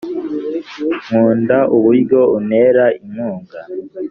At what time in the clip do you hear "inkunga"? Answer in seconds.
3.03-3.59